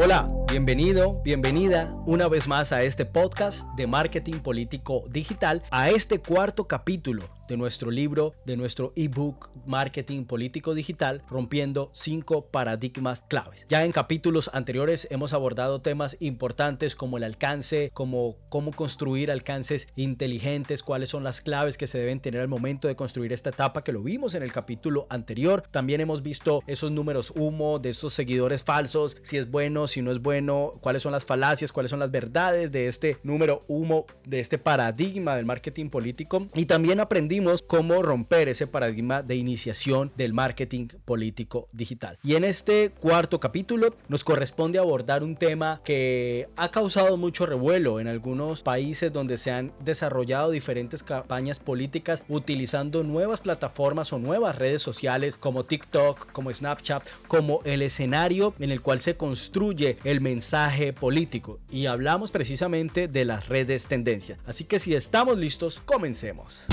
Hola, 0.00 0.30
bienvenido, 0.48 1.20
bienvenida 1.24 1.92
una 2.06 2.28
vez 2.28 2.46
más 2.46 2.70
a 2.70 2.84
este 2.84 3.04
podcast 3.04 3.66
de 3.74 3.88
marketing 3.88 4.34
político 4.34 5.02
digital, 5.08 5.64
a 5.72 5.90
este 5.90 6.20
cuarto 6.20 6.68
capítulo 6.68 7.24
de 7.48 7.56
nuestro 7.56 7.90
libro, 7.90 8.34
de 8.44 8.56
nuestro 8.56 8.92
ebook 8.94 9.50
Marketing 9.66 10.24
Político 10.24 10.74
Digital, 10.74 11.22
rompiendo 11.28 11.90
cinco 11.92 12.46
paradigmas 12.46 13.22
claves. 13.22 13.66
Ya 13.68 13.84
en 13.84 13.92
capítulos 13.92 14.50
anteriores 14.52 15.08
hemos 15.10 15.32
abordado 15.32 15.80
temas 15.80 16.16
importantes 16.20 16.94
como 16.94 17.16
el 17.16 17.24
alcance, 17.24 17.90
como 17.94 18.36
cómo 18.48 18.72
construir 18.72 19.30
alcances 19.30 19.88
inteligentes, 19.96 20.82
cuáles 20.82 21.10
son 21.10 21.24
las 21.24 21.40
claves 21.40 21.76
que 21.78 21.86
se 21.86 21.98
deben 21.98 22.20
tener 22.20 22.40
al 22.40 22.48
momento 22.48 22.86
de 22.86 22.96
construir 22.96 23.32
esta 23.32 23.50
etapa, 23.50 23.82
que 23.82 23.92
lo 23.92 24.02
vimos 24.02 24.34
en 24.34 24.42
el 24.42 24.52
capítulo 24.52 25.06
anterior. 25.10 25.62
También 25.70 26.00
hemos 26.00 26.22
visto 26.22 26.62
esos 26.66 26.92
números 26.92 27.32
humo 27.34 27.78
de 27.78 27.90
estos 27.90 28.14
seguidores 28.14 28.62
falsos, 28.62 29.16
si 29.22 29.38
es 29.38 29.50
bueno, 29.50 29.86
si 29.86 30.02
no 30.02 30.12
es 30.12 30.20
bueno, 30.20 30.74
cuáles 30.80 31.02
son 31.02 31.12
las 31.12 31.24
falacias, 31.24 31.72
cuáles 31.72 31.90
son 31.90 31.98
las 31.98 32.10
verdades 32.10 32.70
de 32.70 32.88
este 32.88 33.16
número 33.22 33.62
humo, 33.68 34.06
de 34.26 34.40
este 34.40 34.58
paradigma 34.58 35.36
del 35.36 35.46
marketing 35.46 35.88
político. 35.88 36.46
Y 36.54 36.66
también 36.66 37.00
aprendí 37.00 37.37
cómo 37.66 38.02
romper 38.02 38.48
ese 38.48 38.66
paradigma 38.66 39.22
de 39.22 39.36
iniciación 39.36 40.12
del 40.16 40.32
marketing 40.32 40.88
político 41.04 41.68
digital. 41.72 42.18
Y 42.24 42.34
en 42.34 42.44
este 42.44 42.90
cuarto 42.90 43.38
capítulo 43.38 43.94
nos 44.08 44.24
corresponde 44.24 44.78
abordar 44.78 45.22
un 45.22 45.36
tema 45.36 45.80
que 45.84 46.48
ha 46.56 46.70
causado 46.70 47.16
mucho 47.16 47.46
revuelo 47.46 48.00
en 48.00 48.08
algunos 48.08 48.62
países 48.62 49.12
donde 49.12 49.38
se 49.38 49.52
han 49.52 49.72
desarrollado 49.84 50.50
diferentes 50.50 51.02
campañas 51.02 51.60
políticas 51.60 52.24
utilizando 52.28 53.04
nuevas 53.04 53.40
plataformas 53.40 54.12
o 54.12 54.18
nuevas 54.18 54.56
redes 54.56 54.82
sociales 54.82 55.36
como 55.36 55.64
TikTok, 55.64 56.32
como 56.32 56.52
Snapchat, 56.52 57.04
como 57.28 57.60
el 57.64 57.82
escenario 57.82 58.54
en 58.58 58.72
el 58.72 58.80
cual 58.80 58.98
se 58.98 59.16
construye 59.16 59.98
el 60.04 60.20
mensaje 60.20 60.92
político. 60.92 61.60
Y 61.70 61.86
hablamos 61.86 62.32
precisamente 62.32 63.06
de 63.06 63.24
las 63.24 63.48
redes 63.48 63.86
tendencias. 63.86 64.38
Así 64.44 64.64
que 64.64 64.80
si 64.80 64.94
estamos 64.94 65.38
listos, 65.38 65.80
comencemos. 65.84 66.66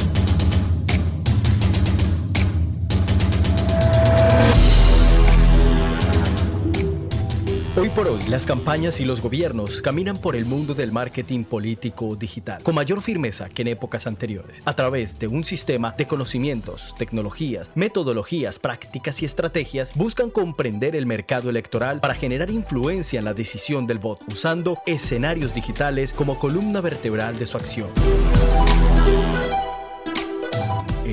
Hoy 7.78 7.90
por 7.90 8.08
hoy, 8.08 8.22
las 8.30 8.46
campañas 8.46 9.02
y 9.02 9.06
los 9.06 9.20
gobiernos 9.22 9.82
caminan 9.82 10.16
por 10.16 10.38
el 10.38 10.46
mundo 10.46 10.74
del 10.74 10.94
marketing 10.94 11.44
político 11.44 12.16
digital 12.16 12.64
con 12.64 12.74
mayor 12.74 13.02
firmeza 13.02 13.50
que 13.50 13.64
en 13.64 13.68
épocas 13.68 14.08
anteriores, 14.08 14.64
a 14.64 14.74
través 14.74 15.20
de 15.20 15.28
un 15.28 15.44
sistema 15.44 15.92
de 15.92 16.08
conocimientos, 16.08 16.96
tecnologías, 16.98 17.72
metodologías, 17.76 18.60
prácticas 18.60 19.22
y 19.22 19.26
estrategias, 19.26 19.92
buscan 19.94 20.30
comprender 20.30 20.96
el 20.96 21.06
mercado 21.06 21.50
electoral 21.50 22.00
para 22.00 22.16
generar 22.16 22.50
influencia 22.50 23.20
en 23.20 23.26
la 23.26 23.34
decisión 23.34 23.86
del 23.88 24.00
voto, 24.00 24.26
usando 24.30 24.80
escenarios 24.86 25.54
digitales 25.54 26.14
como 26.14 26.40
columna 26.40 26.80
vertebral 26.80 27.38
de 27.38 27.46
su 27.46 27.58
acción. 27.58 27.90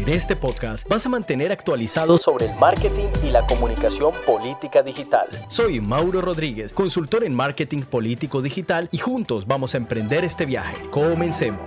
En 0.03 0.09
este 0.09 0.35
podcast 0.35 0.89
vas 0.89 1.07
a 1.07 1.09
mantener 1.09 1.53
actualizado 1.53 2.19
sobre 2.19 2.47
el 2.47 2.59
marketing 2.59 3.07
y 3.23 3.31
la 3.31 3.47
comunicación 3.47 4.11
política 4.27 4.83
digital. 4.83 5.29
Soy 5.47 5.81
Mauro 5.81 6.21
Rodríguez, 6.21 6.73
consultor 6.73 7.23
en 7.23 7.33
marketing 7.33 7.83
político 7.83 8.43
digital 8.43 8.89
y 8.91 8.99
juntos 8.99 9.47
vamos 9.47 9.75
a 9.75 9.77
emprender 9.77 10.25
este 10.25 10.45
viaje. 10.45 10.91
Comencemos. 10.91 11.63